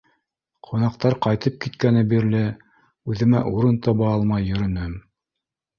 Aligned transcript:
Ҡунаҡтар 0.69 1.15
ҡайтып 1.25 1.59
киткәне 1.65 2.03
бирле 2.15 2.43
үҙемә 3.13 3.45
урын 3.55 3.79
таба 3.91 4.13
алмай 4.17 4.51
йөрөнөм. 4.53 5.03